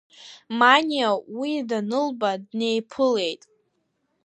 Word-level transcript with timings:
Маниа 0.59 1.09
уи 1.37 1.51
данылба, 1.69 2.31
днеиԥылеит. 2.43 3.41